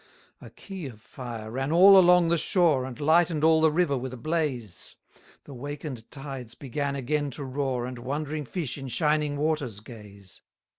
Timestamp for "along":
1.95-2.29